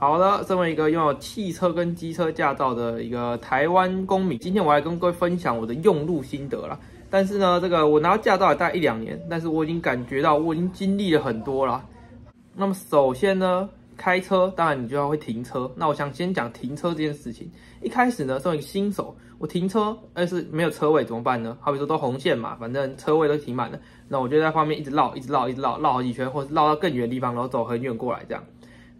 [0.00, 6.80] 好的，身为一个拥有汽车跟机车驾照的一个台湾公民，今天我来跟各位分享我的用路心得啦。
[7.10, 11.84] 但是呢，这个我拿到驾照也大概一两年，但是我已经感觉到我已经经历了很多了。
[12.54, 15.70] 那么首先呢，开车当然你就要会停车。
[15.76, 17.50] 那我想先讲停车这件事情。
[17.82, 21.58] 一开始呢，作为一个新手，我停车但是没有车位怎么办呢？
[21.60, 23.78] 好比说都红线嘛，反正车位都停满了，
[24.08, 28.42] 那我就在旁边一直绕，一直绕，一直绕，绕好几圈，或是绕到更远的地方，然后走很远过来这样。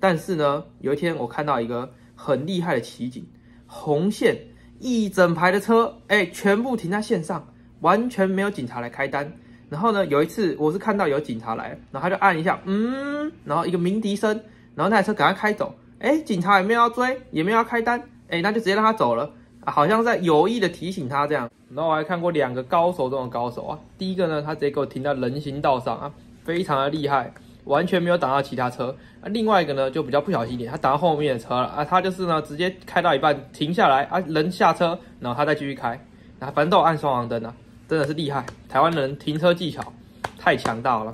[0.00, 3.24] 但是呢，有一天我看到一个很厉害的奇景，
[3.66, 4.36] 红线
[4.78, 7.46] 一整排的车，哎，全部停在线上，
[7.80, 9.30] 完全没有警察来开单。
[9.68, 14.32] 然后呢，有一次我是看到有警察来，然后他就按一下，嗯，然后一个鸣笛声，
[14.74, 19.30] 然后那台车赶快开走，哎，警察也没有要追，也没有要开单，哎，那就直接让他走了，
[19.66, 21.48] 好像在有意的提醒他这样。
[21.72, 27.32] 然后我还看过两个高手中的高手啊，第一个呢，他直接给我停在人行道上啊，非常的厉害。
[27.64, 28.96] 完全没有挡到其他车。
[29.20, 31.66] 啊，另外一个呢就比较不小心一点，他挡到后面的车了。
[31.66, 35.90] 啊，他就是呢直接开到一半停下来啊，人下车，然后他再继续开，
[36.38, 37.54] 啊，反正都有按双黄灯啊，
[37.88, 39.92] 真的是厉害，台湾人停车技巧
[40.38, 41.12] 太强大了，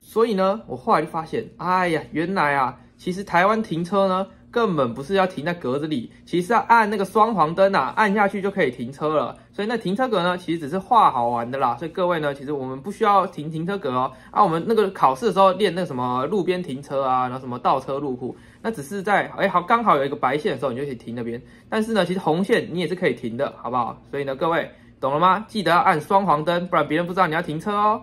[0.00, 4.26] 所以呢，我后来就发现，哎呀，原来啊，其实台湾停车呢。
[4.50, 9.36] 根本不是要停在格子里，其实要按那个双黄灯啊，按下去就可以停车了。
[9.52, 11.76] 所以那停车格呢，其实只是画好玩的啦。
[11.76, 14.10] 所以各位呢，其实我们不需要停停车格哦。
[14.30, 21.40] 啊，我们那个考试的时候练那个什么路边停车啊，然后什么倒车入库，那只是在哎好刚好有一个白线的时候，你就可以停那边。
[21.68, 24.00] 但是呢，其实红线你也是可以停的，好不好？
[24.10, 25.44] 所以呢，各位懂了吗？
[25.46, 28.02] 记得要按双黄灯，不然别人不知道你要停车哦。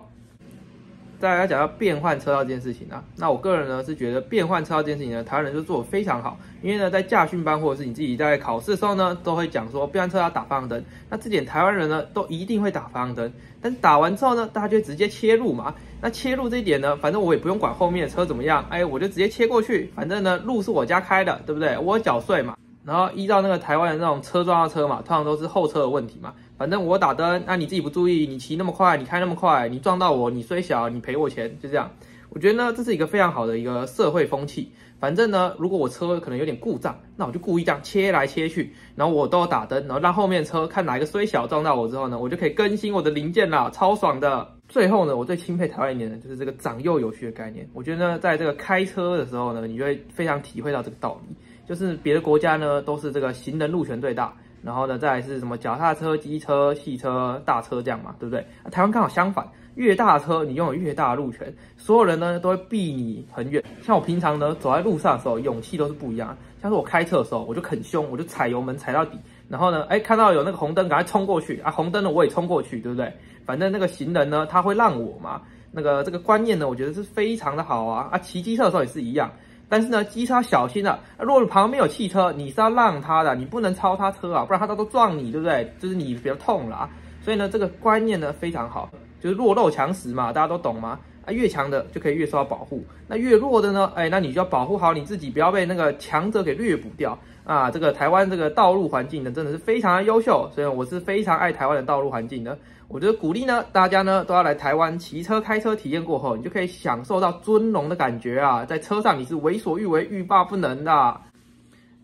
[1.18, 6.38] 再来讲到变换车道这件事情啊，那我个人呢是觉得变换车道这件事情呢，台湾人就做的非常好。
[6.62, 10.84] 因为呢，在驾训班或者是你自己在考试的时候呢，都会讲说变换车道打方向灯。
[11.08, 15.74] 那这点台湾人呢都一定会打方向灯，但是打完之后呢，大家就直接切入嘛。
[16.00, 19.90] 那切入这一点呢，反正我也不用管后面的车怎么样，哎，我就直接切过去。
[19.94, 21.78] 反正呢，路是我家开的，对不对？
[21.78, 22.56] 我缴税嘛。
[22.84, 26.32] 然后依照那个台湾的那种车撞到车嘛，通常都是后车的问题嘛。
[26.58, 31.90] 反正我打灯，那你自己不注意，你骑那么快，你开那么快，你撞到我，你虽小，你赔我钱，就这样。
[32.30, 34.72] 我觉得呢，这是一个非常好的一个社会风气。
[34.98, 44.54] 反正呢，如果我车可能有点故障，那我就故意这样切来切去，然后我都要打灯，然后让后面车看哪一个虽小撞到我之后呢，我就可以更新我的零件啦，超爽的。
[44.68, 47.68] 最后呢，我最钦佩台湾一点的就是这个长幼有序的概念。
[47.74, 51.36] 我觉得呢，在这个开车的时候呢，你就会非常体会到这个道理。
[51.68, 54.34] 就是别的国家呢，都是这个行人路权最大，
[54.66, 58.44] 然后呢，再是什么脚踏车、机车、汽车、大车这样嘛，对不对？
[58.72, 59.46] 台湾刚好相反，
[59.76, 63.62] 越大车你拥有越大的路权，所有人呢都会避你很远。
[63.80, 66.36] 像我平常呢走在路上的时候，勇气都是不一样。
[66.60, 69.16] 像是我开车的时候，我就很凶，我就踩油门踩到底，
[69.48, 71.70] 然后呢，哎，看到有那个红灯，赶快冲过去啊！
[71.70, 73.12] 红灯呢我也冲过去，对不对？
[73.44, 78.18] 反正那个行人呢他会让我嘛，那个这个观念呢，我觉得是非常的好啊啊！
[78.18, 79.30] 骑机车的时候也是一样。
[79.68, 81.00] 但是呢，机车小心了。
[81.18, 85.72] 如果旁边有汽车，你是要让他的，你不能超他车啊，不然他到时候撞你，对不对？
[85.78, 86.90] 就是你比较痛了啊。
[87.22, 88.88] 所以呢，这个观念呢非常好，
[89.20, 91.00] 就是弱肉强食嘛，大家都懂吗？
[91.26, 93.92] 啊，越强的就可以越受到保护，那越弱的呢？
[93.96, 97.68] 哎，那你就要保护好你自己，不要被那个强者给掠捕掉啊！
[97.68, 102.56] 这个台湾这个道路环境呢，真的是非常的优秀，所以我是非常爱台湾的道路环境的。
[102.86, 108.64] 我觉得鼓励呢，大家呢都要来台湾骑车、开车体验过后，你就可以享受到尊荣的感觉啊！
[108.64, 111.20] 在车上你是为所欲为、欲罢不能的。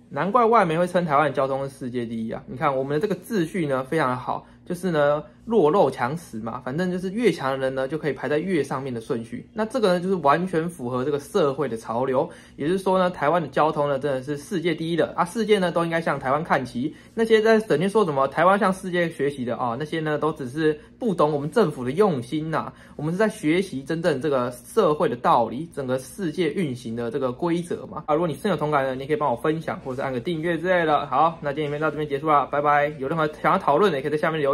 [0.08, 2.42] 难怪外媒会称台湾的交通是世界第一啊！
[2.48, 4.44] 你看我们的这个秩序呢，非常的好。
[4.64, 9.46] 就是呢，弱肉强食嘛，反正就是越强的人呢，就可以排在越上面的顺序。
[9.52, 12.28] 那这个呢，就是完全符合这个社会的潮流。
[12.56, 15.24] 也就是说呢，台湾的交通呢，真的是世界第一的啊！
[15.24, 16.94] 世界呢，都应该向台湾看齐。
[17.14, 22.72] 那些在整天说什么台湾向世界学习的啊，那些呢，都只是不懂我们政府的用心呐。
[22.94, 28.04] 我们是在学习真正这个社会的道理，整个世界运行的这个规则嘛。
[28.06, 31.04] 啊，如果你深有同感呢，你可以帮我分享，或者是按个订阅之类的。
[31.08, 32.86] 好，那今天影片到这边结束了，拜拜。
[32.98, 34.51] 有任何想要讨论的，也可以在下面留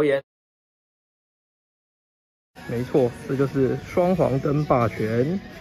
[2.69, 5.39] 没错，这就是双黄灯霸权。